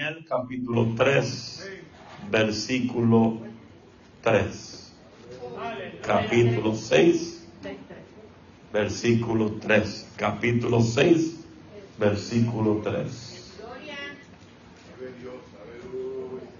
[0.00, 1.70] Daniel capítulo 3,
[2.30, 3.36] versículo
[4.22, 4.96] 3.
[6.02, 7.46] Capítulo 6,
[8.72, 10.14] versículo 3.
[10.16, 11.44] Capítulo 6,
[11.98, 13.60] versículo 3.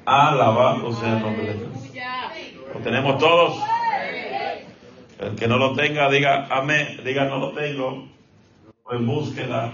[0.04, 1.70] Alabado sea el nombre de Dios.
[2.74, 3.58] Lo tenemos todos.
[5.18, 7.00] El que no lo tenga, diga amén.
[7.02, 8.06] Diga no lo tengo.
[8.90, 9.72] En búsqueda.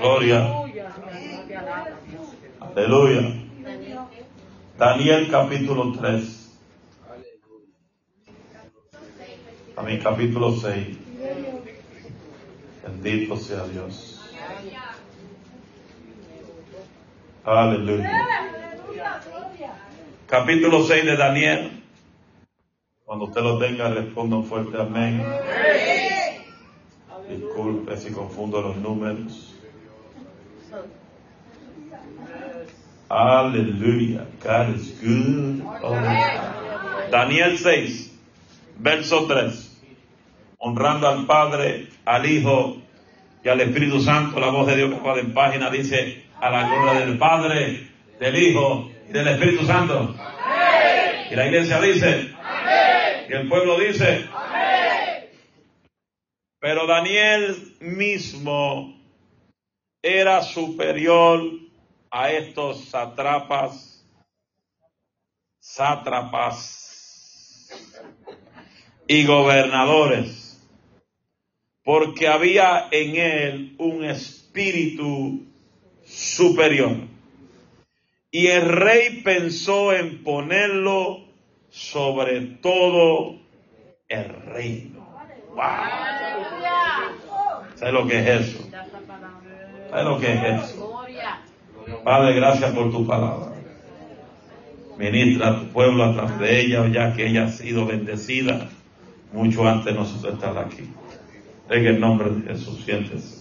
[0.00, 0.59] Gloria.
[2.60, 3.34] Aleluya.
[4.78, 6.58] Daniel capítulo 3.
[9.74, 10.98] También capítulo 6.
[12.82, 14.20] Bendito sea Dios.
[17.44, 18.10] Aleluya.
[20.26, 21.82] Capítulo 6 de Daniel.
[23.04, 25.24] Cuando usted lo tenga, responda un fuerte amén.
[27.28, 29.59] Disculpe si confundo los números.
[33.10, 34.26] Aleluya.
[34.40, 35.62] God is good.
[37.10, 38.10] Daniel 6,
[38.78, 39.66] verso 3.
[40.58, 42.76] Honrando al Padre, al Hijo
[43.42, 46.68] y al Espíritu Santo, la voz de Dios que va en página dice, a la
[46.68, 47.88] gloria del Padre,
[48.20, 50.14] del Hijo y del Espíritu Santo.
[51.30, 52.30] Y la iglesia dice,
[53.28, 54.26] y el pueblo dice,
[56.60, 58.99] pero Daniel mismo
[60.02, 61.42] era superior
[62.10, 64.04] a estos sátrapas,
[65.58, 67.68] sátrapas
[69.06, 70.66] y gobernadores,
[71.84, 75.46] porque había en él un espíritu
[76.04, 76.96] superior.
[78.30, 81.24] Y el rey pensó en ponerlo
[81.68, 83.40] sobre todo
[84.08, 85.00] el reino.
[87.74, 88.69] ¿Sabes lo que es eso?
[89.90, 91.04] ¿Sabes lo que es eso?
[92.04, 93.52] Padre, gracias por tu palabra.
[94.96, 98.68] Ministra a tu pueblo a través de ella, ya que ella ha sido bendecida
[99.32, 100.88] mucho antes de nosotros estar aquí.
[101.68, 103.40] En el nombre de Jesús, siéntese.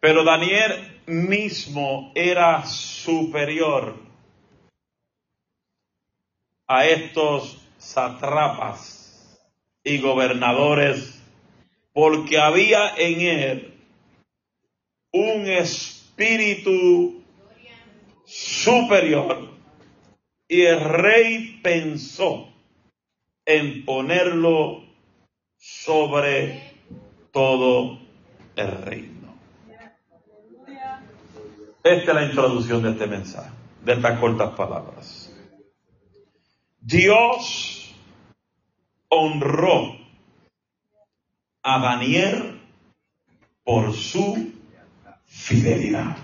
[0.00, 3.96] Pero Daniel mismo era superior
[6.66, 9.38] a estos satrapas
[9.84, 11.22] y gobernadores
[11.92, 13.74] porque había en él
[15.12, 17.22] un espíritu
[18.24, 19.50] superior
[20.48, 22.48] y el rey pensó
[23.44, 24.82] en ponerlo
[25.58, 26.74] sobre
[27.32, 27.98] todo
[28.56, 29.34] el reino.
[31.82, 33.50] Esta es la introducción de este mensaje,
[33.84, 35.30] de estas cortas palabras.
[36.80, 37.73] Dios
[39.08, 39.96] honró
[41.62, 42.60] a Daniel
[43.64, 44.52] por su
[45.26, 46.16] fidelidad.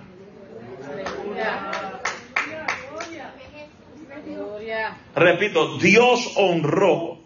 [5.15, 7.19] Repito, Dios honró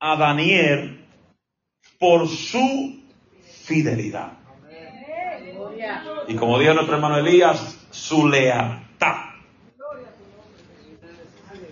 [0.00, 1.04] a Daniel
[1.98, 3.00] por su
[3.42, 4.32] fidelidad.
[6.26, 8.87] Y como dijo nuestro hermano Elías, su lealtad.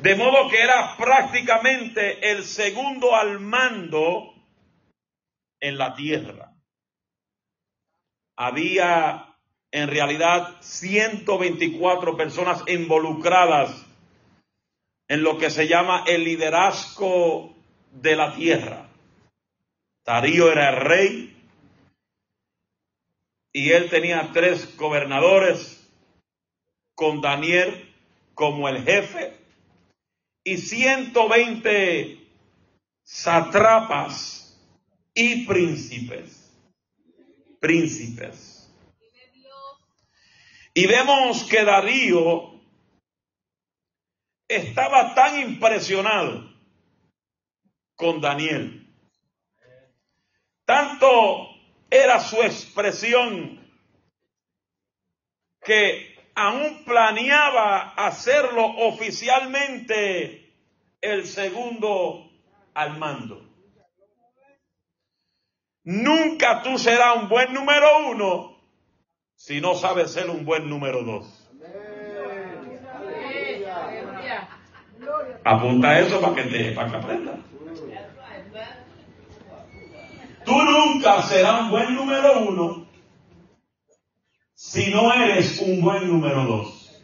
[0.06, 4.34] De modo que era prácticamente el segundo al mando
[5.58, 6.52] en la tierra.
[8.36, 9.34] Había
[9.72, 13.84] en realidad 124 personas involucradas
[15.08, 17.56] en lo que se llama el liderazgo
[17.90, 18.88] de la tierra.
[20.04, 21.36] Darío era el rey
[23.52, 25.84] y él tenía tres gobernadores
[26.94, 27.92] con Daniel
[28.34, 29.45] como el jefe
[30.46, 32.24] y 120
[33.02, 34.56] satrapas
[35.12, 36.56] y príncipes.
[37.58, 38.72] Príncipes.
[40.72, 42.60] Y vemos que Darío
[44.46, 46.48] estaba tan impresionado
[47.96, 48.88] con Daniel.
[50.64, 51.48] Tanto
[51.90, 53.68] era su expresión
[55.64, 60.52] que aún planeaba hacerlo oficialmente
[61.00, 62.30] el segundo
[62.74, 63.42] al mando.
[65.82, 68.56] Nunca tú serás un buen número uno
[69.34, 71.42] si no sabes ser un buen número dos.
[75.44, 77.32] Apunta eso para que te para que aprenda.
[80.44, 82.85] Tú nunca serás un buen número uno
[84.56, 87.02] si no eres un buen número dos.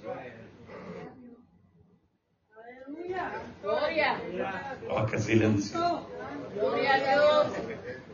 [4.89, 6.09] Oh, qué silencio.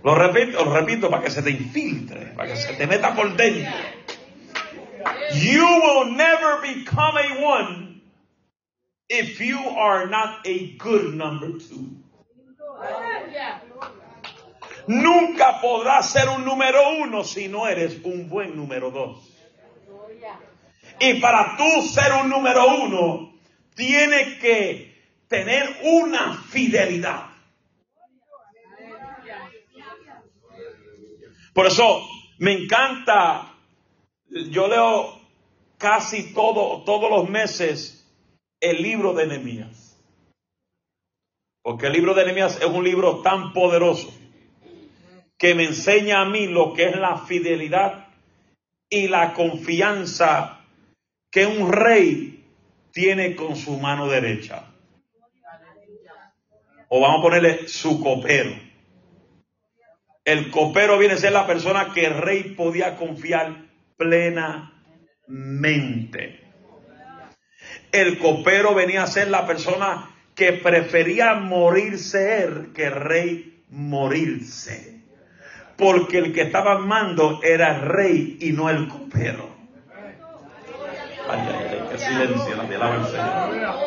[0.03, 3.37] Lo repito, lo repito para que se te infiltre, para que se te meta por
[3.37, 3.73] dentro.
[5.35, 8.03] You will never become a one
[9.09, 11.97] if you are not a good number two.
[14.89, 19.19] Nunca podrás ser un número uno si no eres un buen número dos.
[20.99, 23.35] Y para tú ser un número uno,
[23.75, 24.97] tienes que
[25.29, 27.27] tener una fidelidad.
[31.53, 32.09] Por eso
[32.39, 33.55] me encanta,
[34.31, 35.21] yo leo
[35.77, 38.11] casi todo, todos los meses
[38.59, 40.01] el libro de Nehemías.
[41.61, 44.18] Porque el libro de Nehemías es un libro tan poderoso
[45.39, 48.09] que me enseña a mí lo que es la fidelidad
[48.91, 50.61] y la confianza
[51.31, 52.45] que un rey
[52.93, 54.65] tiene con su mano derecha.
[56.89, 58.51] O vamos a ponerle su copero.
[60.25, 64.69] El copero viene a ser la persona que el rey podía confiar plenamente.
[67.93, 74.98] El copero venía a ser la persona que prefería morirse que el rey morirse.
[75.79, 79.49] Porque el que estaba en mando era rey y no el copero.
[81.31, 83.79] Ay, ay, ay, la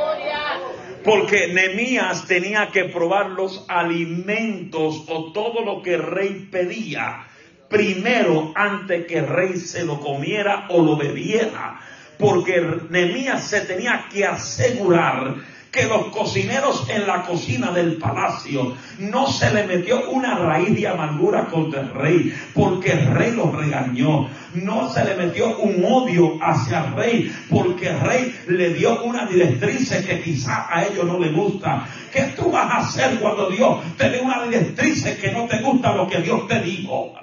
[1.03, 7.25] porque Nemías tenía que probar los alimentos o todo lo que el rey pedía
[7.67, 11.79] primero antes que el rey se lo comiera o lo bebiera.
[12.19, 15.35] Porque Nemías se tenía que asegurar
[15.71, 20.87] que los cocineros en la cocina del palacio no se le metió una raíz de
[20.87, 24.29] amargura contra el rey, porque el rey los regañó.
[24.53, 29.25] No se le metió un odio hacia el rey, porque el rey le dio una
[29.25, 31.87] directriz que quizá a ellos no le gusta.
[32.11, 35.95] ¿Qué tú vas a hacer cuando Dios te dé una directriz que no te gusta
[35.95, 37.13] lo que Dios te dijo?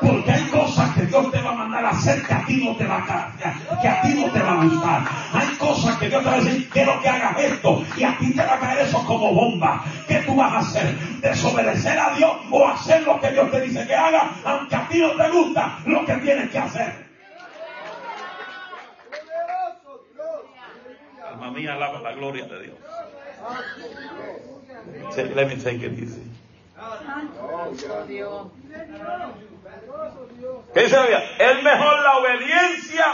[0.00, 0.42] Porque hay
[0.94, 3.80] que Dios te va a mandar a hacer que a ti no te va a
[3.80, 5.02] que a ti no te va a gustar.
[5.32, 8.32] Hay cosas que Dios te va a decir, quiero que hagas esto, y a ti
[8.32, 9.84] te va a caer eso como bomba.
[10.06, 10.94] ¿Qué tú vas a hacer?
[11.20, 15.00] ¿Desobedecer a Dios o hacer lo que Dios te dice que haga, aunque a ti
[15.00, 17.04] no te gusta lo que tienes que hacer?
[21.28, 22.76] Alma mía, alaba la gloria de Dios.
[25.16, 26.22] Let me take it easy.
[30.74, 30.96] ¿Qué dice
[31.38, 33.06] Es mejor la obediencia.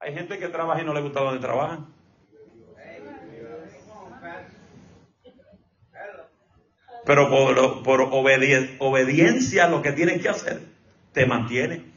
[0.00, 1.86] Hay gente que trabaja y no le gusta donde trabajan.
[7.04, 10.60] Pero por, por obediencia lo que tienes que hacer
[11.12, 11.92] te mantiene.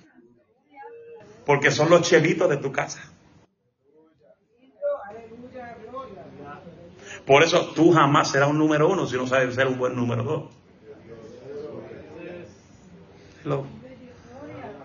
[1.46, 3.01] Porque son los chelitos de tu casa.
[7.25, 10.24] Por eso tú jamás serás un número uno si no sabes ser un buen número
[10.24, 10.65] dos.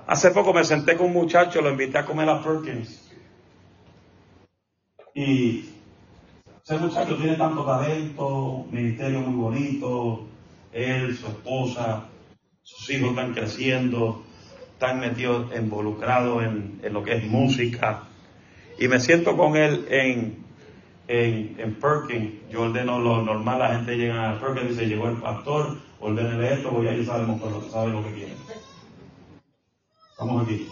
[0.07, 3.11] Hace poco me senté con un muchacho, lo invité a comer a Perkins.
[5.15, 5.71] Y
[6.62, 10.27] ese muchacho tiene tanto talento, ministerio muy bonito,
[10.73, 12.07] él, su esposa,
[12.62, 14.23] sus hijos están creciendo,
[14.73, 18.05] están metidos, involucrados en, lo que es música.
[18.79, 20.45] Y me siento con él en,
[21.09, 22.49] en, en Perkins.
[22.50, 26.54] Yo ordeno lo normal, la gente llega a Perkins y dice, llegó el pastor, ordénele
[26.54, 28.37] esto, porque ya ellos sabemos saben lo que quieren.
[30.11, 30.69] Estamos aquí.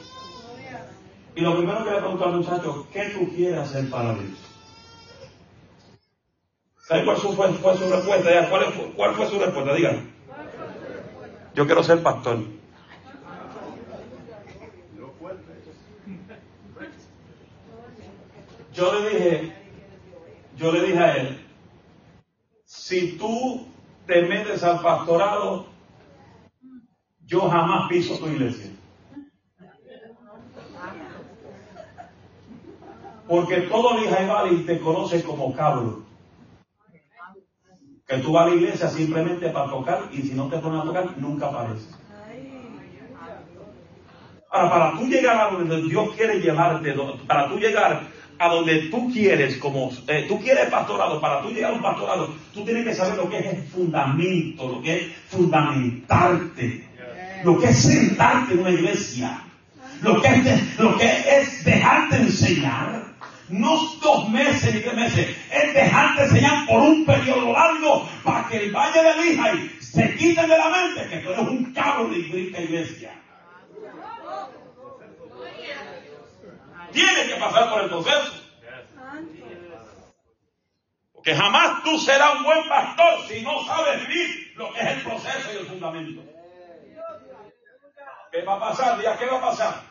[1.37, 4.39] Y lo primero que le pregunto al muchacho, ¿qué tú quieres hacer para Dios?
[6.89, 8.49] ¿Sabes cuál fue, su respuesta?
[8.49, 9.75] ¿Cuál, fue, ¿Cuál fue su respuesta?
[9.75, 10.03] Díganme.
[11.55, 12.39] Yo quiero ser pastor.
[18.75, 19.53] Yo le dije,
[20.57, 21.45] yo le dije a él,
[22.65, 23.67] si tú
[24.09, 25.67] te metes al pastorado,
[27.27, 28.73] yo jamás piso tu iglesia.
[33.29, 36.05] Porque todo Israel te conoce como cabro.
[38.07, 40.85] Que tú vas a la iglesia simplemente para tocar y si no te pones a
[40.85, 41.95] tocar, nunca apareces.
[44.51, 46.97] Ahora, para tú llegar a donde Dios quiere llevarte,
[47.27, 48.09] para tú llegar
[48.39, 52.35] a donde tú quieres, como eh, tú quieres pastorado, para tú llegar a un pastorado,
[52.55, 56.85] tú tienes que saber lo que es el fundamento, lo que es fundamentarte,
[57.45, 59.43] lo que es sentarte en una iglesia,
[60.03, 63.09] lo que es, lo que es dejarte enseñar
[63.49, 68.59] no dos meses ni tres meses, es dejarte enseñar por un periodo largo para que
[68.59, 72.19] el valle de hija se quite de la mente que tú eres un cabro de
[72.19, 73.13] iglesia.
[76.93, 78.33] Tiene que pasar por el proceso.
[81.23, 85.03] Que jamás tú serás un buen pastor si no sabes vivir lo que es el
[85.03, 86.23] proceso y el fundamento.
[88.31, 88.99] ¿Qué va a pasar?
[89.19, 89.83] ¿qué va a pasar?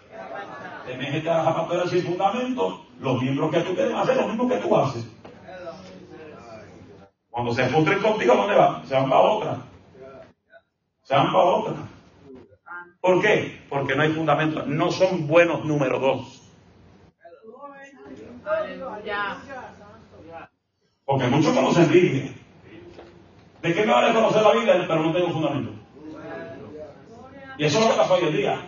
[0.85, 4.57] Te metes a pastorear sin fundamento, los miembros que tú quieres hacer lo mismo que
[4.57, 5.05] tú haces.
[7.29, 8.87] Cuando se frustren contigo, ¿dónde van?
[8.87, 9.57] Se van para otra.
[11.03, 11.73] Se van para otra.
[12.99, 13.61] ¿Por qué?
[13.69, 14.63] Porque no hay fundamento.
[14.65, 16.36] No son buenos número dos.
[21.05, 22.31] Porque muchos conocen Biblia.
[23.61, 25.71] ¿De qué me vale conocer la Biblia pero no tengo fundamento?
[27.57, 28.61] Y eso es lo que pasa hoy en día.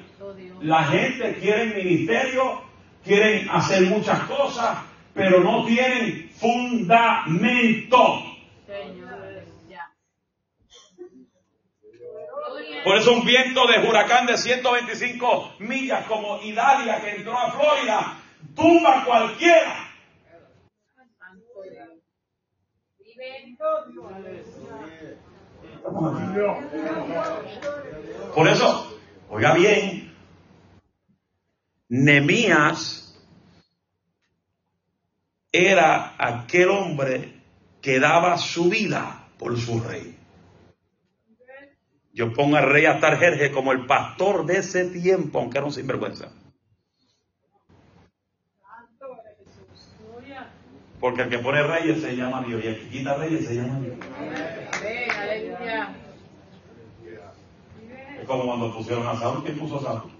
[0.61, 2.61] La gente quiere ministerio,
[3.03, 4.79] quieren hacer muchas cosas,
[5.13, 8.23] pero no tienen fundamento.
[12.83, 18.17] Por eso un viento de huracán de 125 millas como Idalia que entró a Florida
[18.59, 19.89] tumba a cualquiera.
[28.35, 28.99] Por eso,
[29.29, 30.13] oiga bien,
[31.89, 33.05] Nemías
[35.51, 37.41] era aquel hombre
[37.81, 40.15] que daba su vida por su rey.
[42.13, 46.31] Yo pongo al rey Atarjerje como el pastor de ese tiempo, aunque era un sinvergüenza.
[50.99, 53.79] Porque el que pone reyes se llama Dios y el que quita reyes se llama
[53.79, 53.95] Dios.
[58.19, 60.11] Es como cuando pusieron a Saúl, ¿quién puso a Saúl?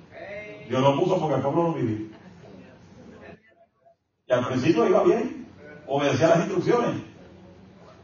[0.69, 2.07] Dios lo puso porque el pueblo lo vivía.
[4.27, 5.47] Y al principio iba bien,
[5.87, 7.01] obedecía las instrucciones,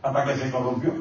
[0.02, 0.94] hasta que se corrompió.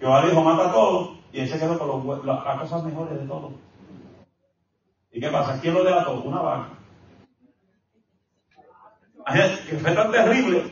[0.00, 3.52] Jehová dijo, mata a todos, y él se quedó con las cosas mejores de todo.
[5.12, 5.60] ¿Y qué pasa?
[5.60, 6.20] ¿Quién lo delató?
[6.22, 6.68] Una vaca.
[9.26, 10.64] Que fue tan terrible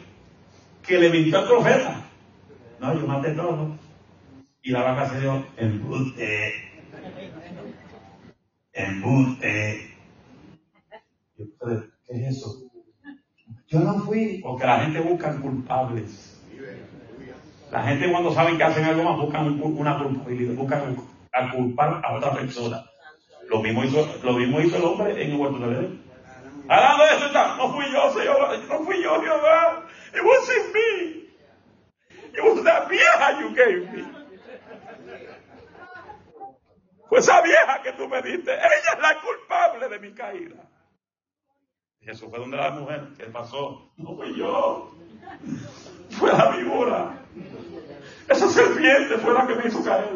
[0.82, 2.04] que le mintió al profeta.
[2.80, 3.76] No, yo maté todo.
[4.62, 6.52] Y la vaca se dio embuste.
[8.72, 9.96] Embuste.
[11.36, 12.62] ¿Qué es eso?
[13.68, 14.40] Yo no fui.
[14.42, 16.40] Porque la gente busca culpables.
[17.70, 20.94] La gente cuando saben que hacen algo más buscan una culpabilidad, buscan
[21.32, 22.84] a culpar a otra persona.
[23.48, 26.11] Lo mismo hizo, lo mismo hizo el hombre en el huerto de Edén.
[26.68, 29.86] Hablando de eso, no fui yo, Señor, no fui yo, Jehová.
[30.14, 31.22] It wasn't me.
[32.34, 34.04] It was that vieja you gave me.
[37.08, 38.52] Fue esa vieja que tú me diste.
[38.52, 40.68] Ella es la culpable de mi caída.
[42.00, 43.92] Y eso fue donde la mujer, ¿qué pasó?
[43.96, 44.90] No fui yo.
[46.10, 47.18] Fue la víbora.
[48.28, 50.12] Esa serpiente fue la que me hizo caer.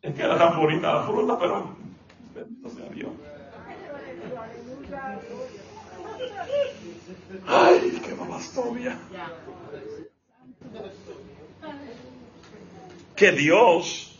[0.00, 1.76] Es que era tan bonita la fruta, pero
[2.34, 3.10] bendito sea Dios.
[7.46, 8.98] Ay, qué mamastobia.
[13.16, 14.18] Que Dios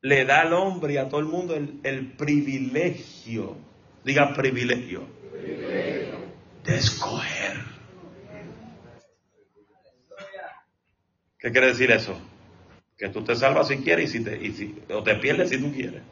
[0.00, 3.56] le da al hombre y a todo el mundo el, el privilegio,
[4.04, 5.02] diga privilegio,
[6.64, 7.74] de escoger.
[11.38, 12.18] ¿Qué quiere decir eso?
[12.96, 15.58] Que tú te salvas si quieres y si te, y si, o te pierdes si
[15.58, 16.02] tú quieres.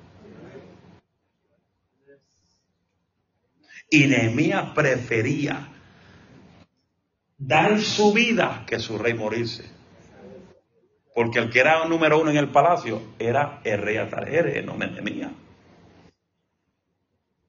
[3.93, 5.69] Y Nehemías prefería
[7.37, 9.71] dar su vida que su rey morirse.
[11.15, 14.79] Porque el que era el número uno en el palacio era el rey Atarjere, no
[14.79, 15.33] Nehemías.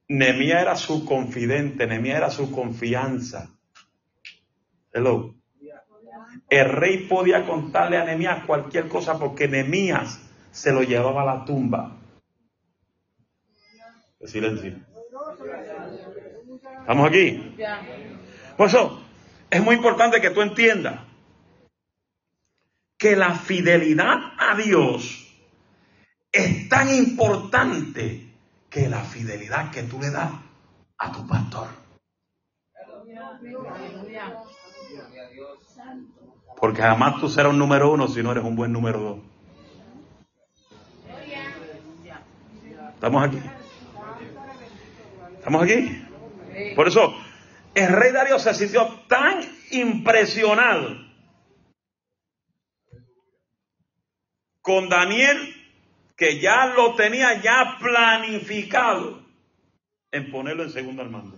[0.09, 3.49] Nehemías era su confidente, Nehemías era su confianza.
[4.91, 5.35] Hello.
[6.49, 10.19] El rey podía contarle a Nehemías cualquier cosa porque Nehemías
[10.51, 12.01] se lo llevaba a la tumba.
[14.25, 14.92] silencio.
[16.83, 17.55] ¿Estamos aquí?
[18.57, 19.01] Por eso,
[19.49, 20.99] es muy importante que tú entiendas
[22.97, 25.33] que la fidelidad a Dios
[26.29, 28.33] es tan importante
[28.69, 30.33] que la fidelidad que tú le das
[30.97, 31.69] a tu pastor.
[36.59, 39.19] Porque jamás tú serás un número uno si no eres un buen número dos.
[42.95, 43.41] ¿Estamos aquí?
[45.39, 46.12] ¿Estamos aquí?
[46.75, 47.15] Por eso,
[47.75, 49.41] el rey Darío se sintió tan
[49.71, 51.03] impresionado
[54.61, 55.55] con Daniel
[56.15, 59.21] que ya lo tenía ya planificado
[60.11, 61.37] en ponerlo en segundo al mando.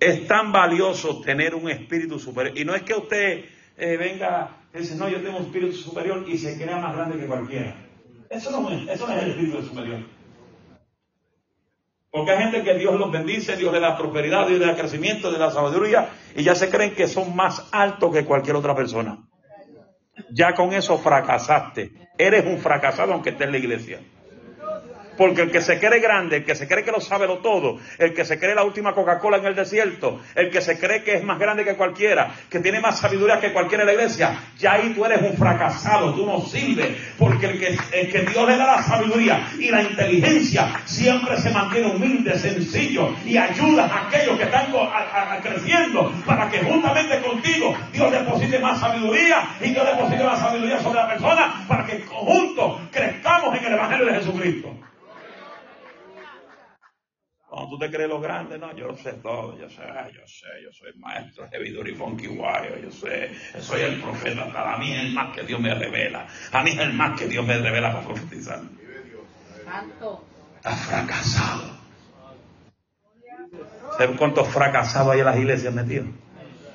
[0.00, 2.56] Es tan valioso tener un espíritu superior.
[2.56, 3.44] Y no es que usted
[3.76, 7.18] eh, venga y dice, no, yo tengo un espíritu superior y se crea más grande
[7.18, 7.87] que cualquiera.
[8.30, 10.00] Eso no es, eso no es el espíritu superior.
[12.10, 15.30] Porque hay gente que Dios los bendice, Dios le da prosperidad, Dios le da crecimiento,
[15.30, 19.18] le da sabiduría y ya se creen que son más altos que cualquier otra persona.
[20.30, 21.92] Ya con eso fracasaste.
[22.16, 24.00] Eres un fracasado aunque estés en la iglesia.
[25.18, 27.78] Porque el que se cree grande, el que se cree que lo sabe lo todo,
[27.98, 31.14] el que se cree la última Coca-Cola en el desierto, el que se cree que
[31.14, 34.74] es más grande que cualquiera, que tiene más sabiduría que cualquiera en la iglesia, ya
[34.74, 36.96] ahí tú eres un fracasado, tú no sirves.
[37.18, 41.50] Porque el que, el que Dios le da la sabiduría y la inteligencia siempre se
[41.50, 44.66] mantiene humilde, sencillo y ayuda a aquellos que están
[45.42, 51.00] creciendo para que juntamente contigo Dios deposite más sabiduría y Dios deposite más sabiduría sobre
[51.00, 54.87] la persona para que conjunto crezcamos en el Evangelio de Jesucristo.
[57.58, 59.82] Cuando tú te crees lo grande, no, yo lo sé todo, yo sé,
[60.14, 64.78] yo sé, yo soy maestro de y Funky Wario, yo sé, soy el profeta, a
[64.78, 67.44] mí es el más que Dios me revela, a mí es el más que Dios
[67.44, 68.60] me revela para profetizar.
[70.54, 71.64] Está fracasado.
[73.98, 76.06] ¿Saben cuántos fracasados hay en las iglesias metidos?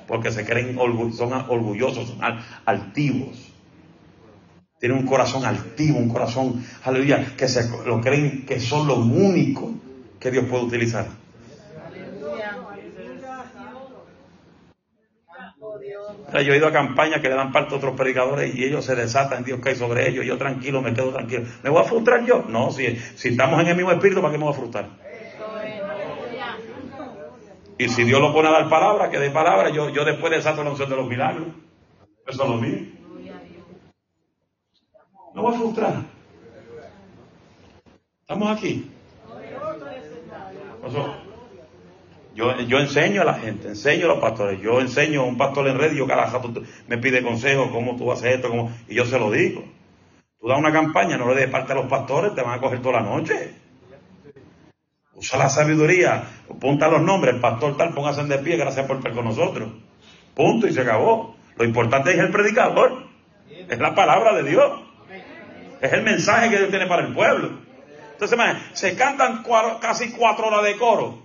[0.06, 0.76] Porque se creen
[1.16, 2.18] son orgullosos, son
[2.66, 3.50] altivos.
[4.78, 9.70] Tienen un corazón altivo, un corazón, aleluya, que se lo creen que son los únicos
[10.24, 11.06] que Dios puede utilizar.
[16.32, 18.94] yo he ido a campañas que le dan parte a otros predicadores y ellos se
[18.94, 21.42] desatan, Dios cae sobre ellos, yo tranquilo, me quedo tranquilo.
[21.62, 22.42] ¿Me voy a frustrar yo?
[22.48, 24.88] No, si, si estamos en el mismo espíritu, ¿para qué me voy a frustrar?
[27.76, 30.64] Y si Dios lo pone a dar palabra, que dé palabra, yo, yo después desato
[30.64, 31.48] la unción de los milagros.
[32.26, 32.78] Eso es lo mío.
[35.34, 35.94] No voy a frustrar.
[38.22, 38.90] Estamos aquí.
[42.34, 44.60] Yo, yo enseño a la gente, enseño a los pastores.
[44.60, 46.52] Yo enseño a un pastor en red y yo cada rato
[46.88, 49.64] me pide consejo, cómo tú haces esto, cómo, y yo se lo digo.
[50.40, 52.82] Tú das una campaña, no le des parte a los pastores, te van a coger
[52.82, 53.54] toda la noche.
[55.14, 56.24] Usa la sabiduría,
[56.60, 59.70] punta los nombres, el pastor tal, póngase de pie, gracias por estar con nosotros.
[60.34, 61.36] Punto y se acabó.
[61.56, 63.04] Lo importante es el predicador,
[63.48, 64.72] es la palabra de Dios,
[65.80, 67.63] es el mensaje que Dios tiene para el pueblo.
[68.24, 69.44] Entonces, se cantan
[69.80, 71.18] casi cuatro horas de coro.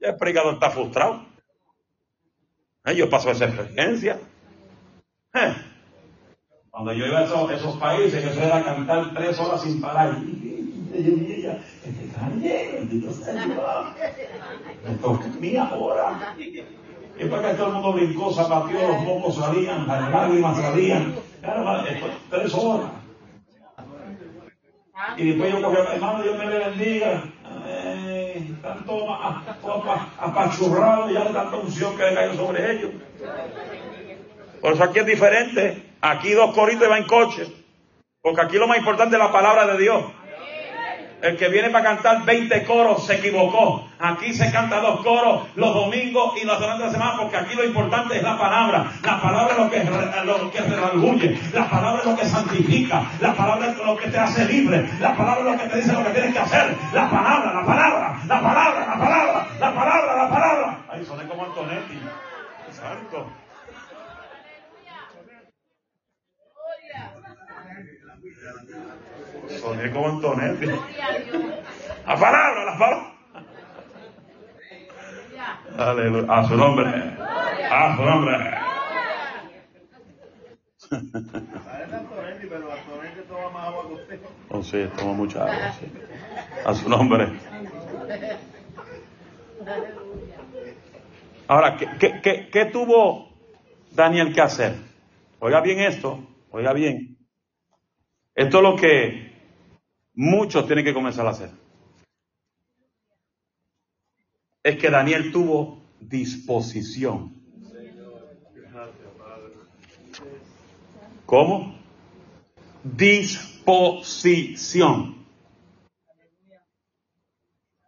[0.00, 1.26] Y el predicador está frustrado.
[2.84, 4.18] Eh, yo paso esa experiencia.
[5.34, 5.54] Eh,
[6.70, 10.18] cuando yo iba a esos, países, yo era cantar tres horas sin parar.
[14.84, 16.36] Me toca mi ahora.
[17.18, 21.14] Y para que todo el mundo brincó, zapateó, los mocos salían, las lágrimas salían.
[22.30, 22.99] Tres horas.
[25.16, 27.24] Y después yo cogí, hermano, Dios me le bendiga.
[27.44, 29.14] Ay, tanto
[30.18, 32.90] apachurrado ya de tanta unción que le cayó sobre ellos.
[34.60, 35.90] Por eso aquí es diferente.
[36.00, 37.46] Aquí dos coritos van en coche.
[38.22, 40.04] Porque aquí lo más importante es la palabra de Dios.
[41.22, 43.89] El que viene para cantar 20 coros se equivocó.
[44.02, 47.64] Aquí se canta dos coros los domingos y las durante la semana porque aquí lo
[47.64, 48.90] importante es la palabra.
[49.02, 50.50] La palabra es lo que, lo
[51.20, 53.02] que La palabra es lo que santifica.
[53.20, 54.88] La palabra es lo que te hace libre.
[55.00, 56.74] La palabra es lo que te dice lo que tienes que hacer.
[56.94, 60.78] La palabra, la palabra, la palabra, la palabra, la palabra, la palabra.
[60.88, 62.00] Ahí soné como Antonetti.
[62.70, 63.26] Santo.
[69.60, 70.66] Soné como Antonetti.
[72.06, 73.09] La palabra, la palabra.
[75.80, 76.26] Aleluya.
[76.28, 76.86] A su nombre.
[77.70, 78.36] A su nombre.
[84.52, 85.72] Oh, sí, toma mucha agua.
[85.78, 85.86] Sí.
[86.64, 87.28] A su nombre.
[91.46, 93.28] Ahora, ¿qué, qué, qué, qué tuvo
[93.92, 94.74] Daniel que hacer?
[95.38, 96.18] Oiga bien esto,
[96.50, 97.16] oiga bien.
[98.34, 99.32] Esto es lo que
[100.14, 101.50] muchos tienen que comenzar a hacer.
[104.62, 107.34] Es que Daniel tuvo disposición.
[111.24, 111.74] ¿Cómo?
[112.84, 114.06] Disposición.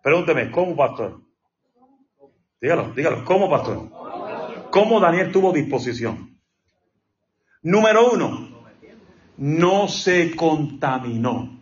[0.02, 1.20] Pregúnteme, ¿cómo pastor?
[2.60, 3.90] Dígalo, dígalo, ¿cómo pastor?
[4.70, 6.38] ¿Cómo Daniel tuvo disposición?
[7.62, 8.48] Número uno,
[9.36, 11.61] no se contaminó.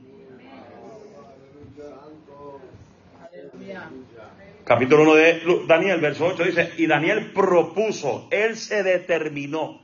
[4.70, 9.82] Capítulo 1 de Daniel, verso 8 dice, y Daniel propuso, él se determinó,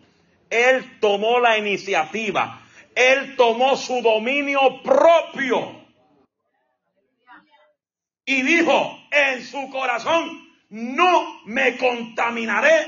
[0.49, 2.63] él tomó la iniciativa,
[2.95, 5.75] él tomó su dominio propio
[8.25, 12.87] y dijo en su corazón, no me contaminaré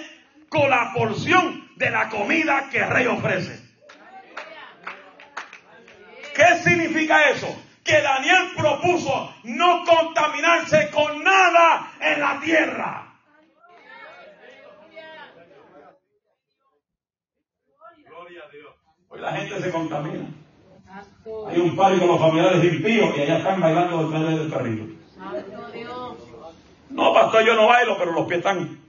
[0.48, 3.60] con la porción de la comida que el rey ofrece.
[6.32, 7.67] ¿Qué significa eso?
[7.88, 13.14] que Daniel propuso no contaminarse con nada en la tierra.
[19.08, 20.28] Hoy la gente se contamina.
[21.48, 24.98] Hay un par con los familiares impíos que allá están bailando detrás del carril.
[26.90, 28.82] No, pastor, yo no bailo, pero los pies están.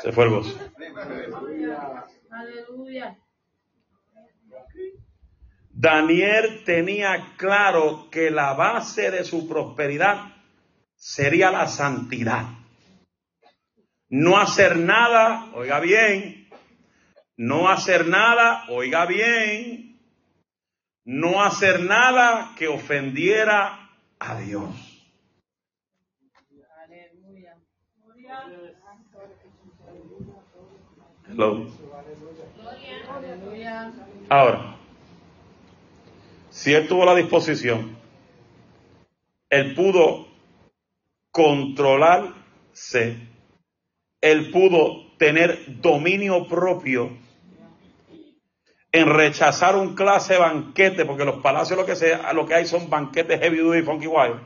[0.00, 0.56] Se fue el voz.
[2.32, 3.18] Aleluya.
[5.70, 10.32] Daniel tenía claro que la base de su prosperidad
[10.96, 12.46] sería la santidad.
[14.08, 16.48] No hacer nada, oiga bien,
[17.36, 20.00] no hacer nada, oiga bien,
[21.04, 24.92] no hacer nada que ofendiera a Dios.
[34.28, 34.76] Ahora,
[36.50, 37.96] si él tuvo la disposición,
[39.50, 40.28] él pudo
[41.30, 43.16] controlarse,
[44.20, 47.10] él pudo tener dominio propio
[48.92, 52.90] en rechazar un clase banquete, porque los palacios lo que, sea, lo que hay son
[52.90, 54.40] banquetes heavy duty funky wild.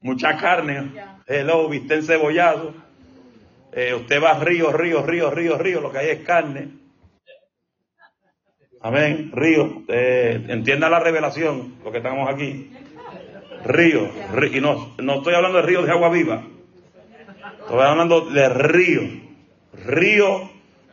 [0.00, 0.92] Mucha carne,
[1.26, 2.74] hello, viste encebollado.
[3.72, 6.79] Eh, usted va a río, río, río, río, río, lo que hay es carne.
[8.82, 9.82] Amén, río.
[9.88, 12.72] Eh, entienda la revelación, lo que estamos aquí.
[13.64, 14.08] Río,
[14.52, 16.42] y no, no estoy hablando de río de agua viva.
[17.60, 19.02] Estoy hablando de río.
[19.84, 20.50] Río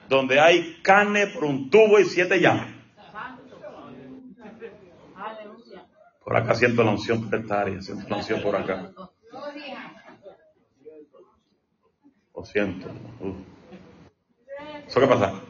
[0.10, 2.76] donde hay carne por un tubo y siete llaves.
[6.24, 8.92] Por acá siento la unción por esta área, siento la unción por acá.
[12.36, 12.90] Lo siento.
[14.86, 15.42] ¿Eso qué pasa?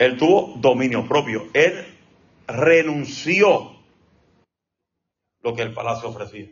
[0.00, 1.50] Él tuvo dominio propio.
[1.52, 1.86] Él
[2.46, 3.76] renunció
[5.42, 6.48] lo que el palacio ofrecía.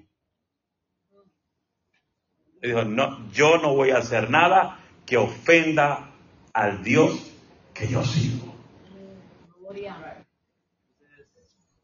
[2.60, 6.10] Dijo, no, yo no voy a hacer nada que ofenda
[6.52, 7.32] al Dios
[7.72, 8.54] que yo sigo.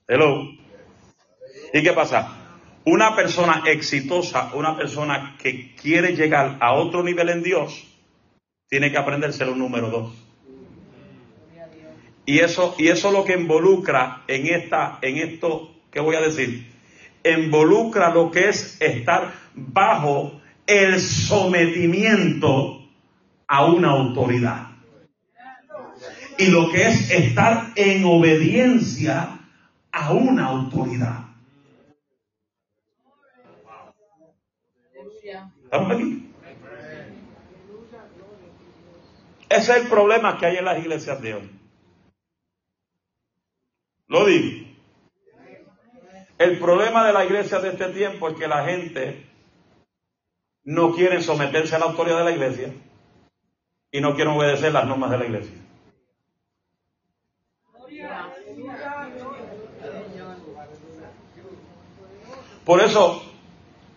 [0.07, 0.43] Hello.
[1.73, 2.61] ¿Y qué pasa?
[2.85, 7.85] Una persona exitosa, una persona que quiere llegar a otro nivel en Dios,
[8.69, 10.24] tiene que aprenderse el número dos.
[12.27, 16.73] Y eso, y eso lo que involucra en esta, en esto que voy a decir,
[17.25, 22.81] involucra lo que es estar bajo el sometimiento
[23.47, 24.69] a una autoridad.
[26.39, 29.39] Y lo que es estar en obediencia
[29.93, 31.27] a una autoridad.
[35.65, 36.31] ¿Estamos aquí?
[39.49, 41.64] Ese es el problema que hay en las iglesias de hoy.
[44.15, 44.65] Lo digo.
[46.39, 49.27] El problema de la iglesia de este tiempo es que la gente
[50.63, 52.73] no quiere someterse a la autoridad de la iglesia
[53.91, 55.57] y no quiere obedecer las normas de la iglesia.
[62.65, 63.21] Por eso,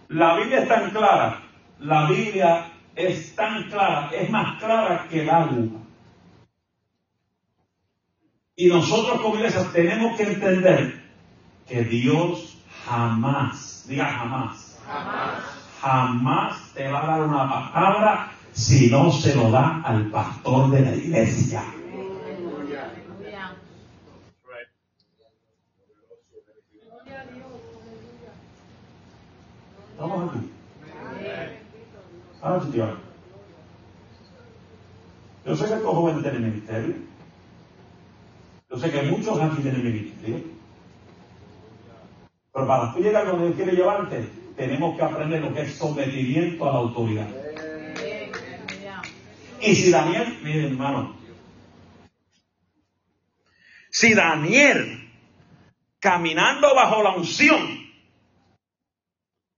[0.08, 1.44] la Biblia es tan clara
[1.80, 5.87] la Biblia es tan clara, es más clara que el agua.
[8.60, 11.00] Y nosotros como iglesia tenemos que entender
[11.68, 15.44] que Dios jamás, diga jamás, jamás,
[15.80, 20.82] jamás te va a dar una palabra si no se lo da al pastor de
[20.82, 21.64] la iglesia.
[30.00, 30.50] Vamos aquí.
[35.46, 37.17] Yo sé que estos jóvenes tienen ministerio.
[38.70, 40.44] Yo sé que muchos aquí tienen ministerio.
[42.52, 46.68] Pero para tú llegar donde Dios quiere llevarte, tenemos que aprender lo que es sometimiento
[46.68, 47.28] a la autoridad.
[49.62, 51.16] Y si Daniel, miren hermano,
[53.90, 55.10] si Daniel,
[56.00, 57.88] caminando bajo la unción,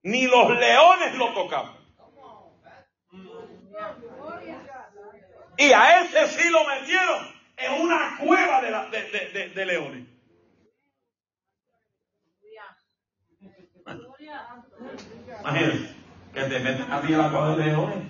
[0.04, 1.80] ni los leones lo tocaban.
[5.58, 10.08] Y a ese sí lo metieron en una cueva de, de, leones.
[15.42, 15.96] Imagínense,
[16.34, 18.04] que te meten a ti en la cueva de leones.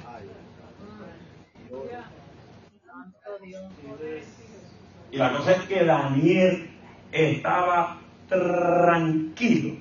[5.12, 6.70] Y la cosa es que Daniel
[7.12, 9.78] estaba tranquilo.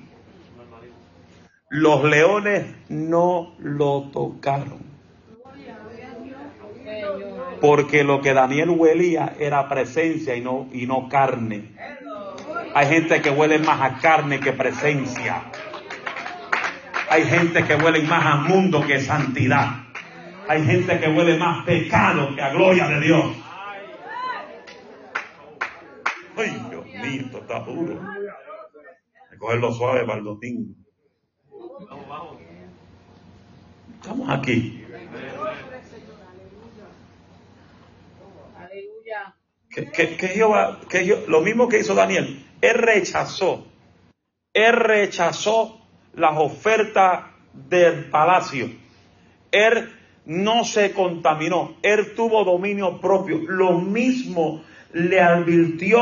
[1.69, 4.88] Los leones no lo tocaron.
[7.61, 11.75] Porque lo que Daniel huelía era presencia y no, y no carne.
[12.73, 15.43] Hay gente que huele más a carne que presencia.
[17.09, 19.83] Hay gente que huele más a mundo que santidad.
[20.47, 23.25] Hay gente que huele más pecado que a gloria de Dios.
[26.37, 27.99] Ay, Dios mío, esto está duro.
[28.01, 30.73] Hay que cogerlo suave para el domingo.
[34.01, 34.85] Estamos aquí.
[39.69, 43.67] Que, Jehová, que lo mismo que hizo Daniel, él rechazó,
[44.53, 45.79] él rechazó
[46.15, 48.69] las ofertas del palacio.
[49.51, 49.89] Él
[50.25, 53.39] no se contaminó, él tuvo dominio propio.
[53.47, 55.99] Lo mismo le advirtió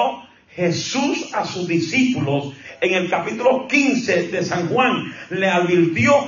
[0.50, 5.14] Jesús a sus discípulos en el capítulo 15 de San Juan.
[5.30, 6.28] Le advirtió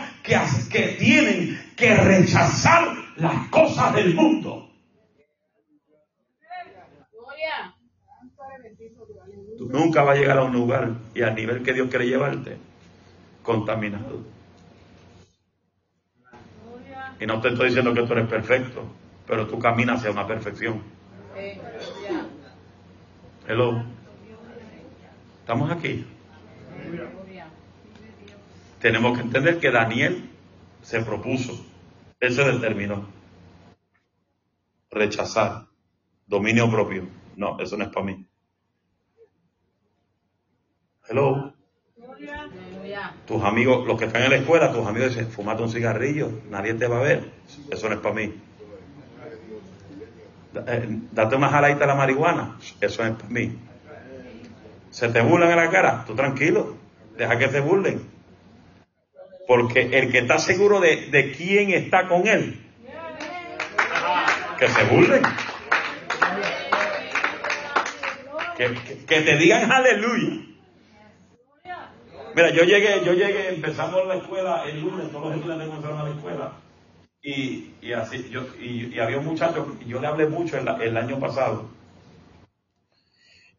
[0.70, 4.70] que tienen que rechazar las cosas del mundo.
[9.58, 12.58] Tú nunca vas a llegar a un lugar y al nivel que Dios quiere llevarte,
[13.44, 14.24] contaminado.
[17.20, 18.84] Y no te estoy diciendo que tú eres perfecto,
[19.28, 20.82] pero tú caminas hacia una perfección.
[23.48, 23.84] Hello.
[25.42, 26.06] ¿Estamos aquí?
[28.80, 30.30] Tenemos que entender que Daniel
[30.82, 31.64] se propuso,
[32.20, 33.08] él se determinó.
[34.90, 35.68] Rechazar,
[36.26, 37.08] dominio propio.
[37.36, 38.29] No, eso no es para mí.
[41.10, 41.54] Hello.
[43.26, 46.74] Tus amigos, los que están en la escuela, tus amigos dicen, fumate un cigarrillo, nadie
[46.74, 47.30] te va a ver.
[47.72, 48.34] Eso no es para mí.
[50.67, 53.58] Eh, Date una jaladita de la marihuana, eso no es para mí.
[54.91, 56.76] Se te burlan en la cara, tú tranquilo,
[57.17, 58.02] deja que te burlen.
[59.48, 62.60] Porque el que está seguro de, de quién está con él,
[64.58, 65.22] que se burlen.
[68.58, 70.45] Que, que- que te digan aleluya.
[72.39, 76.04] Mira, yo llegué, yo llegué, empezamos la escuela el lunes, todos los estudiantes comenzaron a
[76.06, 76.52] la escuela.
[77.21, 81.65] Y, así, yo, y, había un muchacho, yo le hablé mucho el, el año pasado.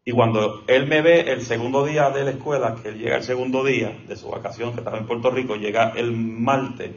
[0.02, 3.22] Y cuando él me ve el segundo día de la escuela, que él llega el
[3.22, 6.92] segundo día de su vacación, que estaba en Puerto Rico, llega el martes,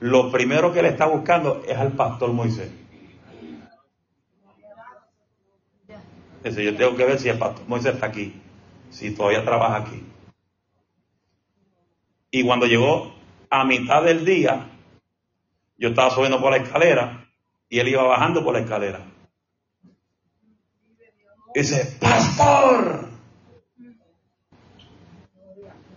[0.00, 2.70] lo primero que le está buscando es al pastor Moisés.
[6.42, 8.40] Dice, yo tengo que ver si el pastor Moisés está aquí,
[8.88, 10.02] si todavía trabaja aquí.
[12.30, 13.14] Y cuando llegó
[13.50, 14.68] a mitad del día,
[15.78, 17.26] yo estaba subiendo por la escalera
[17.68, 19.00] y él iba bajando por la escalera.
[21.54, 23.08] Dice, pastor.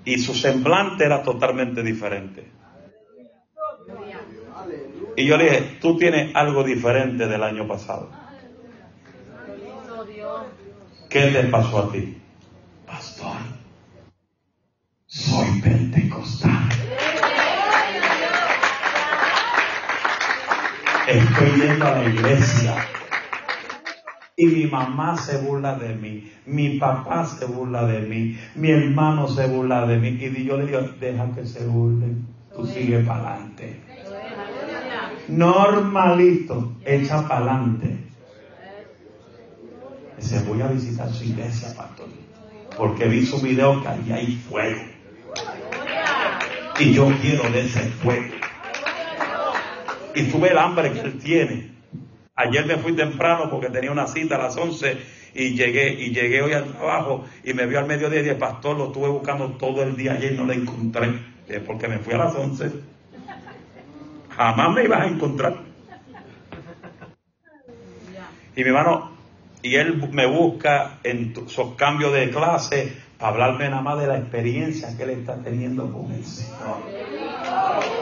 [0.05, 2.51] Y su semblante era totalmente diferente.
[5.15, 8.09] Y yo le dije, tú tienes algo diferente del año pasado.
[11.09, 12.17] ¿Qué te pasó a ti?
[12.85, 13.35] Pastor,
[15.11, 16.69] soy pentecostal.
[21.05, 22.75] Estoy yendo a la iglesia.
[24.37, 29.27] Y mi mamá se burla de mí, mi papá se burla de mí, mi hermano
[29.27, 30.17] se burla de mí.
[30.19, 33.81] Y yo le digo, deja que se burlen, tú sigue para adelante.
[35.27, 37.97] Normalito, echa para adelante.
[40.17, 42.07] Dice, voy a visitar su iglesia, pastor,
[42.77, 44.81] porque vi su video que ahí hay fuego.
[46.81, 48.33] Y yo quiero de ese fuego.
[50.15, 51.69] Y tuve el hambre que él tiene.
[52.35, 54.97] Ayer me fui temprano porque tenía una cita a las 11
[55.35, 58.77] y llegué y llegué hoy al trabajo y me vio al mediodía y dije, pastor,
[58.77, 61.07] lo estuve buscando todo el día ayer y no lo encontré.
[61.67, 62.71] Porque me fui a las 11.
[64.35, 65.55] Jamás me ibas a encontrar.
[68.55, 69.11] Y mi hermano,
[69.61, 74.95] y él me busca en esos cambios de clase hablarme nada más de la experiencia
[74.97, 78.00] que él está teniendo con el Señor.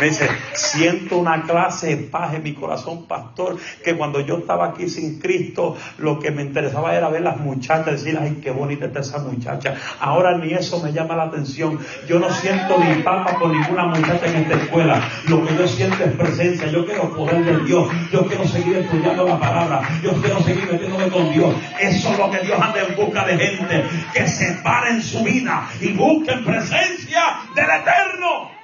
[0.00, 4.68] Me dice, siento una clase de paz en mi corazón, pastor, que cuando yo estaba
[4.68, 8.86] aquí sin Cristo, lo que me interesaba era ver las muchachas, decir, ay, qué bonita
[8.86, 9.74] está esa muchacha.
[10.00, 11.78] Ahora ni eso me llama la atención.
[12.08, 15.02] Yo no siento ni papa por ninguna muchacha en esta escuela.
[15.28, 16.68] Lo que yo siento es presencia.
[16.68, 17.88] Yo quiero poder de Dios.
[18.10, 19.82] Yo quiero seguir estudiando la palabra.
[20.02, 21.54] Yo quiero seguir metiéndome con Dios.
[21.78, 23.84] Eso es lo que Dios anda en busca de gente
[24.14, 28.59] que se pare en su vida y busquen presencia del Eterno.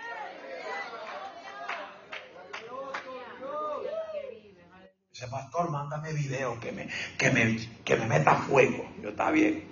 [5.16, 8.86] Dice, pastor, mándame video que me, que me, que me meta fuego.
[9.02, 9.64] Yo, está bien.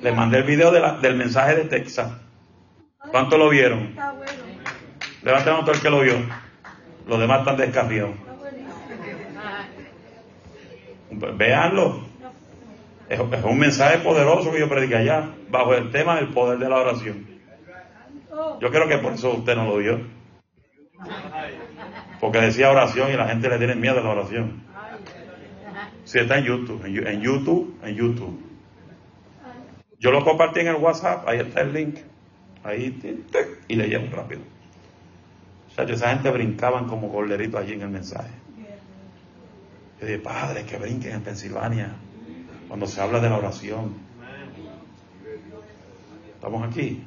[0.00, 2.12] Le mandé el video de la- del mensaje de Texas.
[3.10, 3.92] ¿Cuánto lo vieron?
[5.24, 6.14] Levanten todo el que lo vio.
[7.08, 8.14] Los demás están descarriados.
[11.10, 12.04] Veanlo.
[13.08, 16.68] Es, es un mensaje poderoso que yo prediqué allá, bajo el tema del poder de
[16.68, 17.26] la oración.
[18.60, 19.98] Yo creo que por eso usted no lo vio.
[22.20, 24.62] Porque decía oración y la gente le tiene miedo a la oración.
[26.04, 28.40] Sí, está en YouTube, en, YouTube, en YouTube.
[29.98, 31.96] Yo lo compartí en el WhatsApp, ahí está el link.
[32.62, 33.24] Ahí,
[33.68, 34.42] y leyeron rápido.
[35.70, 38.30] O sea, esa gente brincaban como goleritos allí en el mensaje.
[40.00, 41.94] Yo dije, padre, que brinquen en Pensilvania
[42.68, 43.94] cuando se habla de la oración.
[46.34, 47.02] ¿Estamos aquí?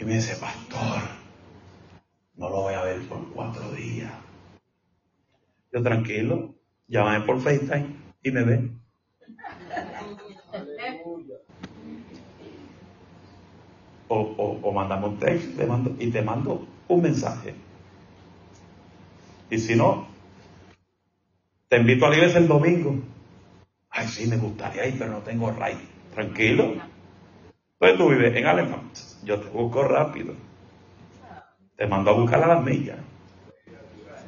[0.00, 1.02] Y me dice, pastor,
[2.36, 4.10] no lo voy a ver por cuatro días.
[5.70, 6.54] Yo tranquilo,
[6.88, 8.70] llámame por FaceTime y me ve.
[14.08, 15.62] O, o, o mandame un texto
[15.98, 17.54] y te mando un mensaje.
[19.50, 20.08] Y si no,
[21.68, 22.94] te invito a la el domingo.
[23.90, 25.76] Ay, sí, me gustaría ir, pero no tengo ray.
[26.14, 26.72] Tranquilo.
[27.74, 28.90] Entonces tú vives en Alemán.
[29.22, 30.34] Yo te busco rápido.
[31.76, 32.98] Te mando a buscar a las millas.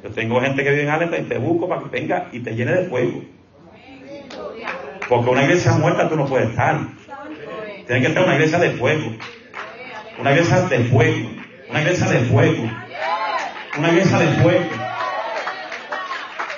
[0.03, 2.55] Yo tengo gente que vive en Alemán y te busco para que venga y te
[2.55, 3.21] llene de fuego.
[5.07, 6.79] Porque una iglesia muerta tú no puedes estar.
[7.87, 9.11] Tiene que estar una iglesia de fuego.
[10.19, 11.29] Una iglesia de fuego.
[11.69, 12.69] Una iglesia de fuego.
[13.77, 14.69] Una iglesia de fuego.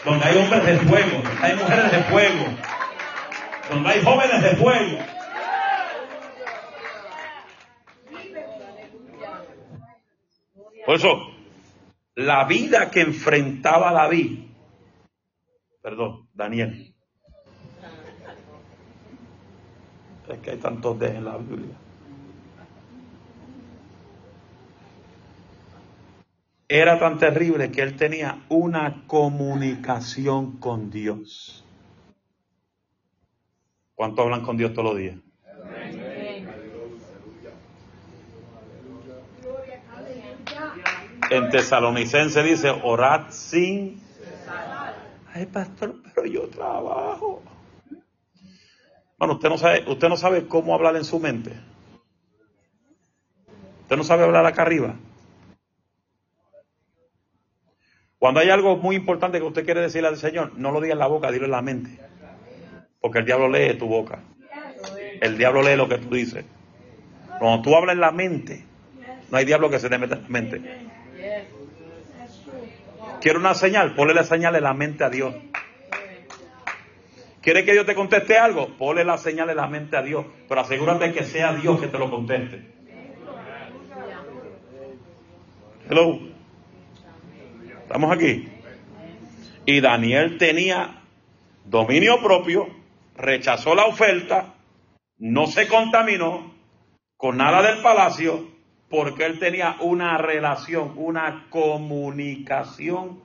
[0.06, 1.22] Donde hay hombres de fuego.
[1.24, 2.46] Donde hay mujeres de fuego.
[3.70, 5.15] Donde hay jóvenes de fuego.
[10.86, 11.32] Por eso,
[12.16, 14.40] la vida que enfrentaba David,
[15.82, 16.94] perdón, Daniel,
[20.30, 21.76] es que hay tantos de en la Biblia.
[26.68, 31.64] Era tan terrible que él tenía una comunicación con Dios.
[33.94, 35.25] ¿Cuánto hablan con Dios todos los días?
[41.36, 44.02] En tesalonicense dice, orad sin...
[45.34, 47.44] Ay, pastor, pero yo trabajo.
[49.18, 51.52] Bueno, usted no sabe, usted no sabe cómo hablar en su mente.
[53.82, 54.96] Usted no sabe hablar acá arriba.
[58.18, 61.00] Cuando hay algo muy importante que usted quiere decirle al Señor, no lo diga en
[61.00, 62.00] la boca, dilo en la mente.
[63.02, 64.24] Porque el diablo lee tu boca.
[65.20, 66.46] El diablo lee lo que tú dices.
[67.40, 68.64] Cuando tú hablas en la mente,
[69.30, 70.95] no hay diablo que se te meta en la mente.
[73.26, 75.34] Quiere una señal, ponle la señal en la mente a Dios.
[77.42, 78.78] ¿Quiere que Dios te conteste algo?
[78.78, 81.98] Ponle la señal en la mente a Dios, pero asegúrate que sea Dios que te
[81.98, 82.72] lo conteste.
[85.90, 86.20] Hello.
[87.82, 88.48] ¿Estamos aquí?
[89.66, 91.02] Y Daniel tenía
[91.64, 92.68] dominio propio,
[93.18, 94.54] rechazó la oferta,
[95.18, 96.54] no se contaminó
[97.18, 98.55] con nada del palacio,
[98.90, 103.22] porque él tenía una relación, una comunicación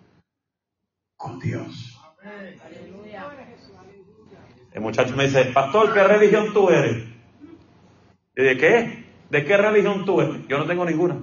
[1.16, 1.98] con Dios.
[4.72, 7.04] El muchacho me dice, pastor, ¿qué religión tú eres?
[8.36, 9.04] ¿Y de qué?
[9.28, 10.46] ¿De qué religión tú eres?
[10.48, 11.18] Yo no tengo ninguna.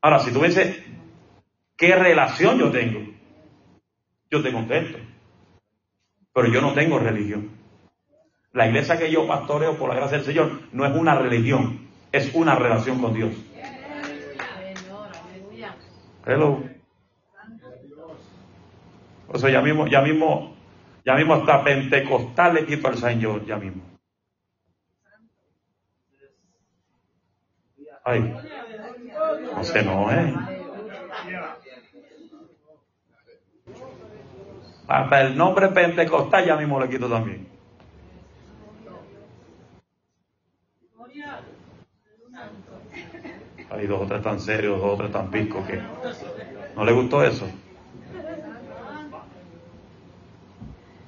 [0.00, 0.82] Ahora, si tú me dices,
[1.76, 3.00] ¿qué relación yo tengo?
[4.30, 4.98] Yo te contesto.
[6.32, 7.50] Pero yo no tengo religión.
[8.52, 11.85] La iglesia que yo pastoreo por la gracia del Señor no es una religión,
[12.16, 13.32] es una relación con Dios.
[16.24, 16.62] Hello.
[19.28, 20.56] O sea, ya mismo, ya mismo,
[21.04, 23.82] ya mismo hasta Pentecostal le quito al Señor, ya mismo.
[28.04, 30.34] Ay, no no, ¿eh?
[34.88, 37.55] Hasta el nombre Pentecostal ya mismo le quito también.
[43.70, 45.80] Hay dos o tres tan serios, dos o tres tan picos que
[46.76, 47.46] no le gustó eso.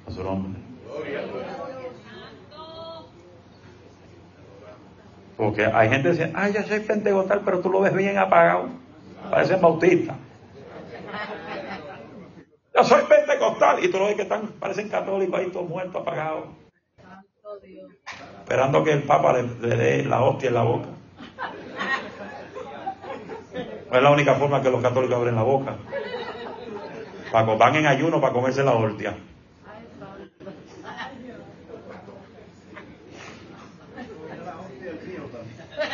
[0.07, 0.59] A su nombre.
[5.37, 8.67] Porque hay gente que dice, ay, yo soy pentecostal, pero tú lo ves bien apagado.
[9.29, 10.17] Parece bautista.
[12.75, 13.81] Yo soy pentecostal.
[13.81, 16.49] Y tú lo ves que están, parecen católicos ahí todos muertos, apagados.
[18.39, 20.89] Esperando que el Papa le dé la hostia en la boca.
[23.91, 25.75] Es la única forma que los católicos abren la boca.
[27.31, 29.15] Van en ayuno para comerse la hostia.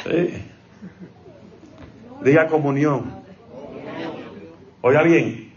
[0.04, 0.44] Sí.
[2.22, 3.24] Diga comunión.
[4.82, 5.52] Oiga bien,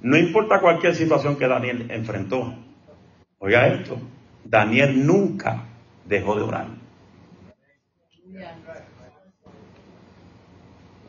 [0.00, 2.54] no importa cualquier situación que Daniel enfrentó.
[3.38, 3.98] Oiga esto,
[4.44, 5.64] Daniel nunca
[6.06, 6.66] dejó de orar.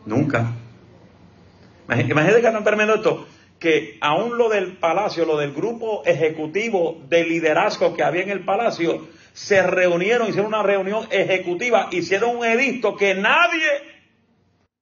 [0.06, 0.54] Nunca.
[1.88, 3.28] Imagínate que tan tremendo esto,
[3.60, 8.46] que aún lo del palacio, lo del grupo ejecutivo de liderazgo que había en el
[8.46, 13.70] palacio, se reunieron, hicieron una reunión ejecutiva, hicieron un edicto que nadie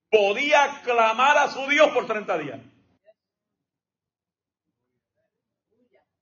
[0.09, 2.59] podía clamar a su Dios por 30 días.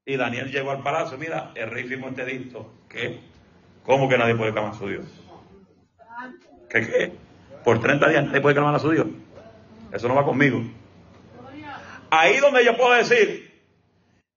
[0.05, 2.71] Y Daniel llegó al palacio, mira, el rey firmó este edicto.
[3.83, 5.05] ¿Cómo que nadie puede clamar a su Dios?
[6.69, 7.11] ¿Qué qué?
[7.65, 9.07] Por 30 días nadie puede clamar a su Dios.
[9.91, 10.61] Eso no va conmigo.
[12.11, 13.51] Ahí donde yo puedo decir,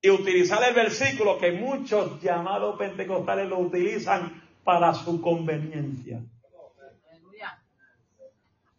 [0.01, 6.21] y utilizar el versículo que muchos llamados pentecostales lo utilizan para su conveniencia.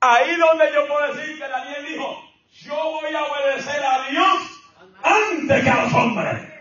[0.02, 2.18] Ahí donde yo puedo decir que Daniel dijo,
[2.50, 4.62] yo voy a obedecer a Dios
[5.04, 6.59] antes que a los hombres.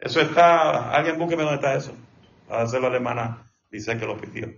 [0.00, 1.94] Eso está, alguien búsqueme dónde está eso.
[2.48, 4.48] La hermana dice que lo pidió.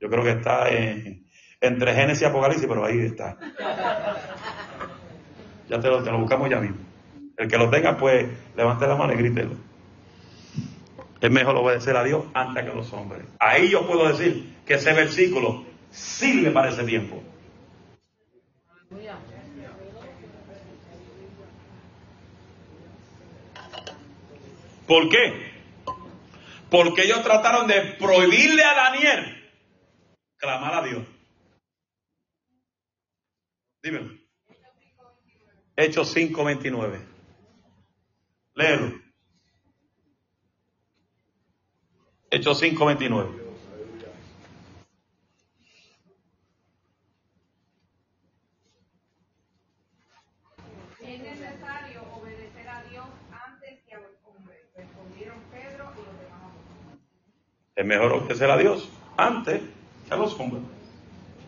[0.00, 1.26] Yo creo que está en,
[1.60, 3.36] entre Génesis y Apocalipsis, pero ahí está.
[5.68, 6.78] Ya te lo, te lo buscamos ya mismo.
[7.36, 8.26] El que lo tenga, pues
[8.56, 9.52] levante la mano y grítelo.
[11.20, 13.24] Es mejor obedecer a Dios antes que a los hombres.
[13.38, 17.22] Ahí yo puedo decir que ese versículo sirve para ese tiempo.
[24.86, 25.52] ¿Por qué?
[26.70, 29.52] Porque ellos trataron de prohibirle a Daniel
[30.36, 31.06] clamar a Dios.
[33.82, 34.18] Dímelo.
[35.76, 37.00] Hechos 5:29.
[38.54, 39.00] Léelo.
[42.30, 43.46] Hechos 5:29.
[51.00, 56.42] Es necesario obedecer a Dios antes que a los hombres, respondieron Pedro y los demás
[56.42, 57.00] apóstoles.
[57.76, 59.60] Es mejor obedecer a Dios antes
[60.08, 60.62] que a los hombres.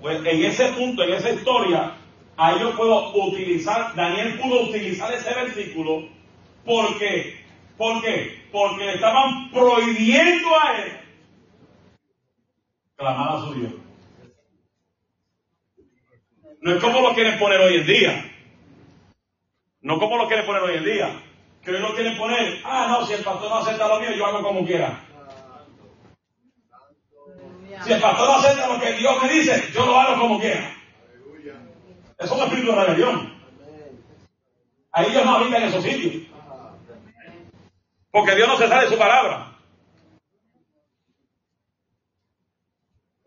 [0.02, 1.94] Pues en ese punto, en esa historia,
[2.36, 6.06] ahí yo puedo utilizar, Daniel pudo utilizar ese versículo
[6.66, 7.44] porque,
[7.78, 8.44] ¿por qué?
[8.52, 10.92] Porque le estaban prohibiendo a él
[12.96, 13.72] clamar a su Dios.
[16.60, 18.32] No es como lo quieren poner hoy en día.
[19.80, 21.22] No como lo quieren poner hoy en día.
[21.62, 24.26] Que hoy lo quieren poner, ah, no, si el pastor no acepta lo mío, yo
[24.26, 25.07] hago como quiera.
[27.84, 30.74] Si el pastor acepta lo que Dios me dice, yo lo hago como quiera.
[32.18, 33.32] Eso es un espíritu de rebelión.
[34.92, 36.26] Ahí ellos no habitan en esos sitios.
[38.10, 39.52] Porque Dios no se sale de su palabra.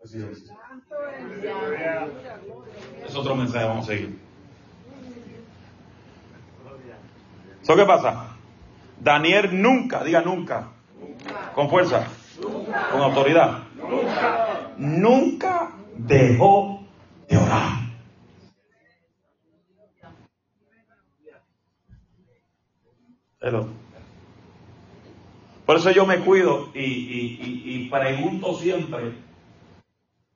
[0.04, 0.44] Así es.
[3.06, 4.18] Es otro mensaje, vamos a seguir.
[7.62, 8.36] ¿Eso qué pasa?
[8.98, 10.68] Daniel nunca, diga nunca,
[11.54, 12.06] con fuerza,
[12.90, 13.64] con autoridad,
[14.82, 16.84] nunca dejó
[17.28, 17.82] de orar.
[25.66, 29.12] Por eso yo me cuido y, y, y, y pregunto siempre,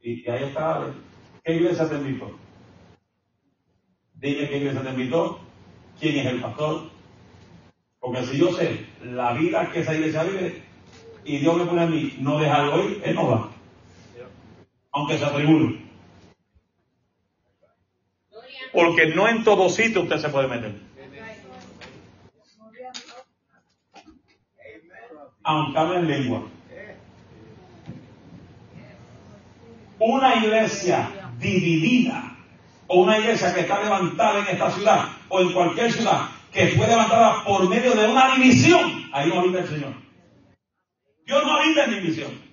[0.01, 0.93] y ahí está,
[1.45, 2.31] ¿qué iglesia te invitó?
[4.15, 5.41] Dime qué iglesia te invitó,
[6.01, 6.91] quién es el pastor.
[8.01, 10.63] Porque si yo sé la vida que esa iglesia vive
[11.25, 13.56] y Dios me pone a mí no dejarlo ir, él no va.
[14.97, 15.79] Aunque se atribule.
[18.73, 20.75] Porque no en todo sitio usted se puede meter.
[25.43, 26.43] Aunque hable en lengua.
[29.99, 32.35] Una iglesia dividida
[32.87, 36.87] o una iglesia que está levantada en esta ciudad o en cualquier ciudad que fue
[36.87, 39.93] levantada por medio de una división, ahí no habita el Señor.
[41.27, 42.46] Dios no habita en división.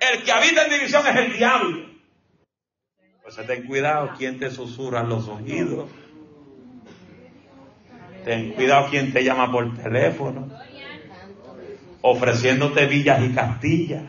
[0.00, 1.86] El que habita en división es el diablo.
[3.22, 5.90] Pues ten cuidado quien te susurra los oídos.
[8.24, 10.50] Ten cuidado quien te llama por teléfono,
[12.00, 14.04] ofreciéndote villas y castillas.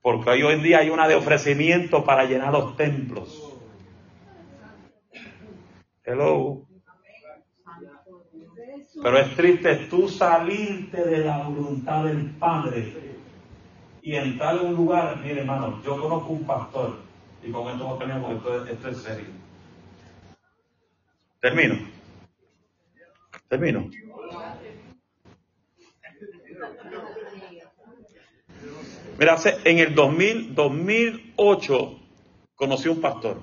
[0.00, 3.54] Porque hoy en día hay una de ofrecimiento para llenar los templos.
[6.04, 6.66] Hello.
[9.02, 13.12] Pero es triste tú salirte de la voluntad del Padre
[14.02, 15.16] y entrar en un lugar.
[15.22, 16.98] Mire, hermano, yo conozco un pastor,
[17.42, 19.26] y con esto no tenemos, esto, esto es serio.
[21.40, 21.74] Termino.
[23.48, 23.88] Termino.
[29.18, 31.98] Mira, hace- en el 2000, 2008
[32.54, 33.40] conocí un pastor.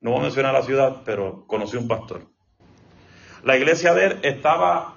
[0.00, 2.26] No voy a mencionar la ciudad, pero conocí un pastor.
[3.44, 4.96] La iglesia de él estaba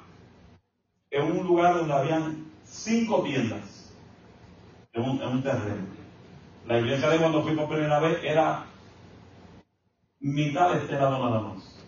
[1.12, 3.75] en un lugar donde habían cinco tiendas.
[4.96, 5.86] En un, en un terreno.
[6.66, 8.66] La iglesia de cuando fui por primera vez era
[10.20, 11.86] mitad de este lado nada más.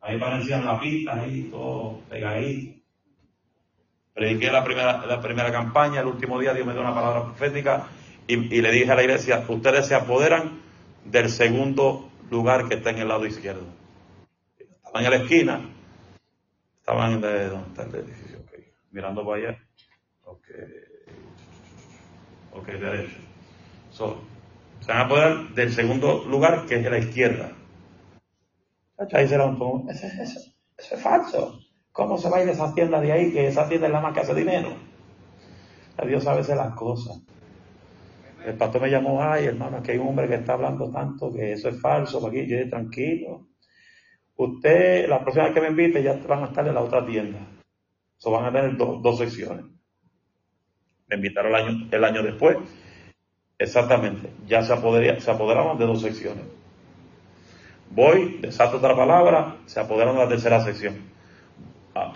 [0.00, 2.78] Ahí parecían la pista, ahí todo pegadito.
[4.14, 7.88] Prediqué la primera, la primera campaña, el último día Dios me dio una palabra profética
[8.26, 10.60] y, y le dije a la iglesia, ustedes se apoderan
[11.04, 13.66] del segundo lugar que está en el lado izquierdo.
[14.58, 15.60] Estaban en la esquina,
[16.78, 18.64] estaban de donde está el edificio, okay.
[18.90, 19.68] mirando para allá.
[22.58, 23.16] Ok, ok, derecho.
[23.90, 24.20] So,
[24.80, 27.52] se van a apoderar del segundo lugar que es de la izquierda.
[29.12, 31.60] Ahí será un poco, eso, es falso.
[31.92, 33.32] ¿Cómo se va a ir esa tienda de ahí?
[33.32, 34.76] Que esa tienda es la más que hace dinero.
[36.06, 37.20] Dios sabe hacer las cosas.
[38.46, 41.52] El pastor me llamó, ay hermano, que hay un hombre que está hablando tanto que
[41.52, 43.48] eso es falso, aquí yo tranquilo.
[44.36, 47.40] Usted, la próxima vez que me invite, ya van a estar en la otra tienda.
[48.16, 49.64] So, van a tener do- dos secciones.
[51.08, 52.58] Me invitaron el año, después.
[53.58, 54.30] Exactamente.
[54.46, 56.44] Ya se, apodería- se apoderaron de dos secciones.
[57.90, 60.96] Voy, desato otra palabra, se apoderaron de la tercera sección.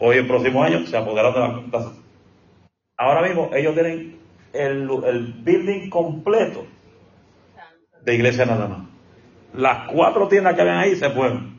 [0.01, 2.05] Hoy el próximo año se apoderaron de la cuarta sección.
[2.99, 4.19] Ahora mismo ellos tienen
[4.53, 6.67] el, el building completo
[8.05, 8.89] de iglesia nada más.
[9.55, 11.59] Las cuatro tiendas que habían ahí se fueron.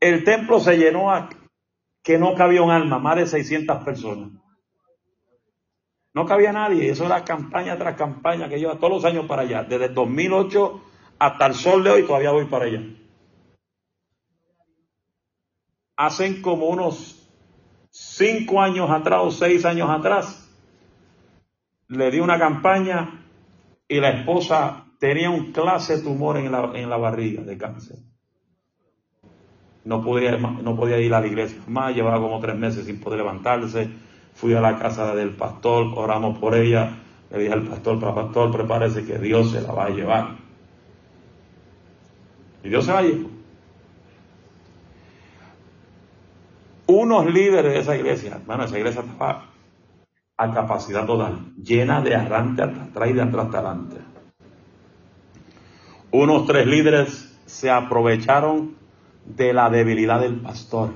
[0.00, 1.28] El templo se llenó a
[2.02, 4.30] que no cabía un alma, más de 600 personas.
[6.14, 9.64] No cabía nadie, eso era campaña tras campaña que lleva todos los años para allá.
[9.64, 10.80] Desde el 2008
[11.18, 12.82] hasta el sol de hoy todavía voy para allá.
[15.96, 17.28] Hacen como unos
[17.90, 20.40] cinco años atrás o seis años atrás,
[21.88, 23.26] le di una campaña
[23.88, 27.98] y la esposa tenía un clase tumor en la, en la barriga de cáncer.
[29.84, 33.18] No podía, no podía ir a la iglesia más, llevaba como tres meses sin poder
[33.18, 33.90] levantarse.
[34.34, 36.98] Fui a la casa del pastor, oramos por ella.
[37.30, 40.36] Le dije al pastor, para pastor, prepárese que Dios se la va a llevar.
[42.62, 43.30] Y Dios se la llevó.
[46.86, 49.46] Unos líderes de esa iglesia, bueno, esa iglesia estaba
[50.36, 53.96] a capacidad total, llena de arrante hasta atrás y de atrás hasta adelante.
[56.10, 58.76] Unos tres líderes se aprovecharon
[59.24, 60.90] de la debilidad del pastor,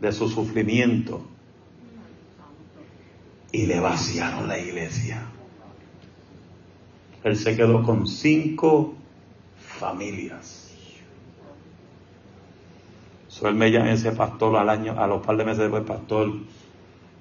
[0.00, 1.22] de su sufrimiento,
[3.52, 5.22] y le vaciaron la iglesia.
[7.24, 8.94] Él se quedó con cinco
[9.56, 10.62] familias.
[13.28, 16.32] So, él me llama ese pastor al año, a los par de meses después, pastor,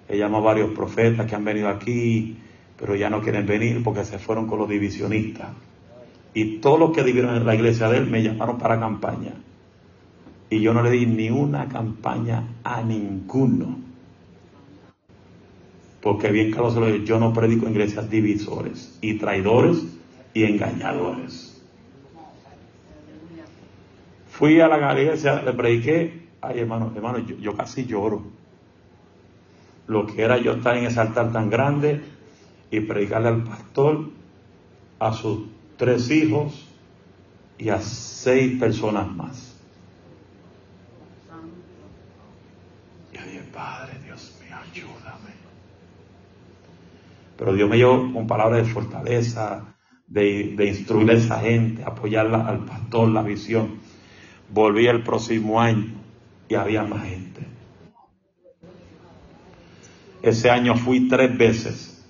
[0.08, 2.38] he llamado a varios profetas que han venido aquí,
[2.78, 5.50] pero ya no quieren venir porque se fueron con los divisionistas.
[6.34, 9.34] Y todos los que vivieron en la iglesia de él me llamaron para campaña.
[10.50, 13.80] Y yo no le di ni una campaña a ninguno.
[16.02, 19.84] Porque bien claro se lo yo no predico en iglesias divisores y traidores
[20.34, 21.64] y engañadores.
[24.30, 28.24] Fui a la iglesia, le prediqué, ay hermano, hermano, yo, yo casi lloro.
[29.88, 32.02] Lo que era yo estar en ese altar tan grande
[32.70, 34.10] y predicarle al pastor,
[35.00, 35.46] a sus
[35.78, 36.68] tres hijos
[37.58, 39.56] y a seis personas más.
[43.14, 45.32] Y yo dije, Padre, Dios mío, ayúdame.
[47.38, 49.76] Pero Dios me llevó con palabras de fortaleza,
[50.08, 53.80] de, instruir a esa gente, apoyarla al pastor, la visión.
[54.50, 55.94] Volví el próximo año
[56.50, 57.48] y había más gente.
[60.22, 62.06] Ese año fui tres veces,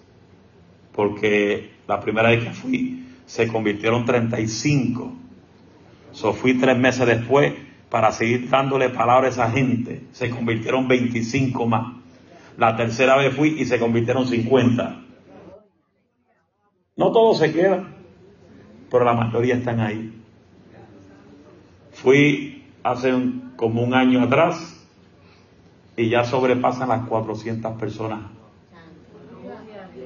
[0.93, 5.13] porque la primera vez que fui se convirtieron 35.
[6.11, 7.53] So fui tres meses después
[7.95, 10.01] para seguir dándole palabras a esa gente.
[10.11, 11.93] Se convirtieron 25 más.
[12.57, 15.01] La tercera vez fui y se convirtieron 50.
[16.97, 17.95] No todos se quedan,
[18.91, 20.11] pero la mayoría están ahí.
[21.93, 23.13] Fui hace
[23.55, 24.85] como un año atrás
[25.95, 28.23] y ya sobrepasan las 400 personas.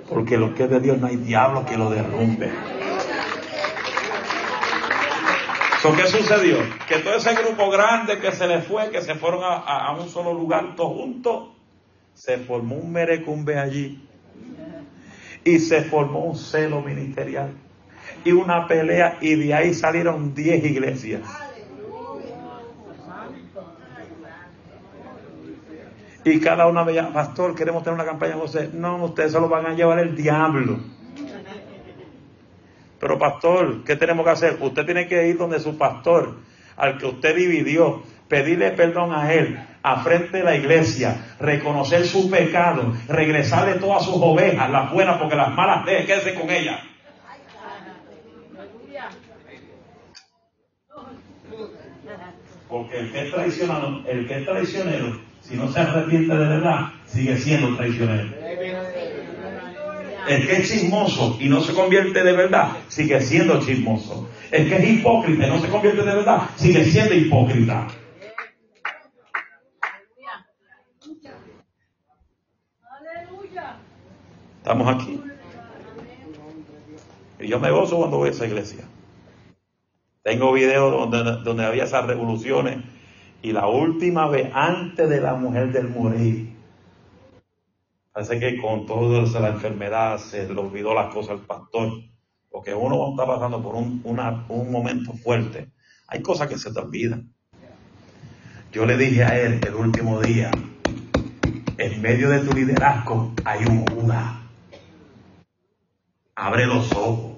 [0.07, 2.51] Porque lo que es de Dios no hay diablo que lo derrumbe.
[5.81, 6.57] So, ¿Qué sucedió?
[6.89, 10.33] Que todo ese grupo grande que se le fue, que se fueron a, un solo
[10.33, 11.49] lugar todos juntos,
[12.13, 14.05] se formó un merecumbe allí.
[15.45, 17.53] Y se formó un celo ministerial.
[18.25, 21.21] Y una pelea, y de ahí salieron 10 iglesias.
[26.25, 28.73] Y cada una llama, pastor, queremos tener una campaña usted.
[28.73, 30.79] No, ustedes se lo van a llevar el diablo.
[32.99, 34.57] Pero pastor, ¿qué tenemos que hacer?
[34.59, 36.37] Usted tiene que ir donde su pastor.
[36.75, 42.29] al que usted dividió, pedirle perdón a él, a frente de la iglesia, reconocer su
[42.29, 46.79] pecado, regresarle todas sus ovejas, las buenas porque las malas deje, quédese con ellas.
[52.69, 56.91] Porque el que es traicionero, el que es traicionero, si no se arrepiente de verdad,
[57.07, 58.29] sigue siendo traicionero.
[60.29, 64.29] El que es chismoso y no se convierte de verdad, sigue siendo chismoso.
[64.51, 67.87] El que es hipócrita y no se convierte de verdad, sigue siendo hipócrita.
[74.57, 75.19] Estamos aquí.
[77.39, 78.83] Y yo me gozo cuando voy a esa iglesia.
[80.21, 82.77] Tengo videos donde, donde había esas revoluciones.
[83.41, 86.48] Y la última vez, antes de la mujer del morir,
[88.19, 91.89] parece que con toda la enfermedad se le olvidó las cosas al pastor.
[92.49, 95.71] Porque uno está pasando por un, un momento fuerte.
[96.07, 97.33] Hay cosas que se te olvidan.
[98.73, 100.51] Yo le dije a él el último día,
[101.77, 104.35] en medio de tu liderazgo hay un Judas.
[106.35, 107.37] Abre los ojos.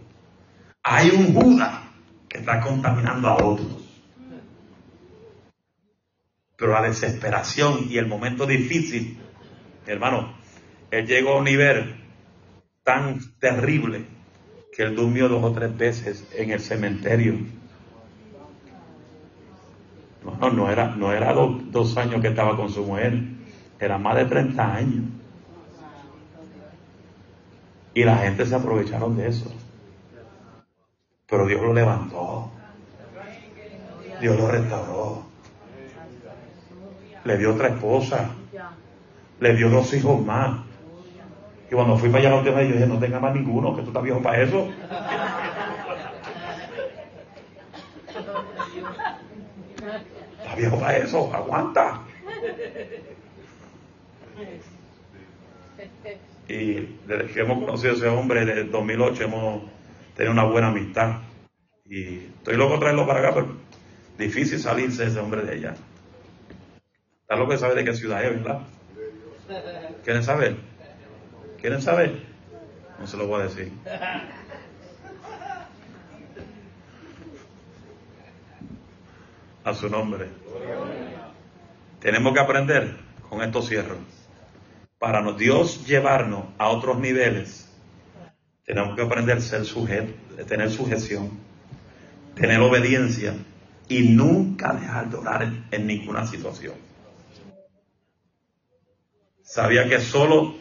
[0.82, 1.80] Hay un Judas
[2.28, 3.86] que está contaminando a otros.
[6.58, 9.20] Pero la desesperación y el momento difícil,
[9.86, 10.41] hermano,
[10.92, 11.96] él llegó a un nivel
[12.84, 14.06] tan terrible
[14.74, 17.36] que él durmió dos o tres veces en el cementerio.
[20.24, 23.20] No, no, era, no era dos, dos años que estaba con su mujer,
[23.80, 25.06] era más de 30 años.
[27.94, 29.52] Y la gente se aprovecharon de eso.
[31.28, 32.52] Pero Dios lo levantó.
[34.20, 35.24] Dios lo restauró.
[37.24, 38.30] Le dio otra esposa.
[39.40, 40.71] Le dio dos hijos más.
[41.72, 43.88] Y cuando fui para allá última vez, yo dije, no tenga más ninguno, que tú
[43.88, 44.70] estás viejo para eso.
[50.42, 52.02] Estás viejo para eso, aguanta.
[56.50, 56.74] Y
[57.08, 59.64] desde que hemos conocido a ese hombre, desde el 2008 hemos
[60.18, 61.22] tenido una buena amistad.
[61.86, 63.48] Y estoy loco de traerlo para acá, pero
[64.18, 65.76] difícil salirse ese hombre de allá.
[67.22, 68.60] Está loco de saber de qué ciudad es, ¿verdad?
[70.04, 70.71] ¿Quieren saber?
[71.62, 72.24] ¿Quieren saber?
[73.00, 73.72] No se lo voy a decir.
[79.64, 80.28] A su nombre.
[82.00, 82.98] Tenemos que aprender
[83.30, 84.00] con estos cierros
[85.02, 87.68] para Dios llevarnos a otros niveles,
[88.64, 90.14] tenemos que aprender a ser sujeto,
[90.46, 91.32] tener sujeción,
[92.36, 93.34] tener obediencia
[93.90, 96.76] y nunca dejar de orar en, ninguna situación.
[99.42, 100.54] Sabía que solo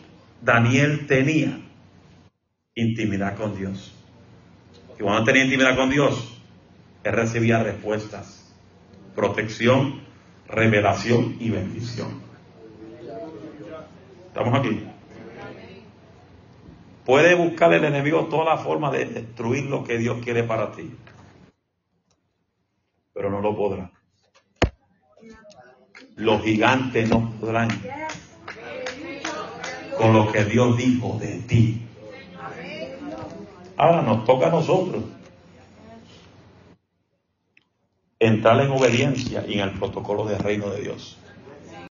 [0.43, 1.61] Daniel tenía
[2.75, 3.95] intimidad con Dios.
[4.99, 6.41] Y cuando tenía intimidad con Dios,
[7.05, 8.55] él recibía respuestas,
[9.15, 10.01] protección,
[10.47, 12.21] revelación y bendición.
[14.29, 14.87] Estamos aquí.
[17.05, 20.95] Puede buscar el enemigo toda la forma de destruir lo que Dios quiere para ti.
[23.13, 23.91] Pero no lo podrá.
[26.17, 27.69] Los gigantes no podrán
[29.97, 31.83] con lo que Dios dijo de ti.
[33.77, 35.05] Ahora nos toca a nosotros
[38.19, 41.20] entrar en obediencia y en el protocolo del reino de Dios.